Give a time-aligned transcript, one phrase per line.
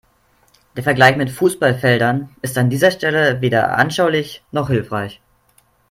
[0.75, 5.21] Der Vergleich mit Fußballfeldern ist an dieser Stelle weder anschaulich noch hilfreich.